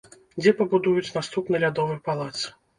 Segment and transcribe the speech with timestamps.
[0.39, 2.35] Дзе пабудуюць наступны лядовы палац?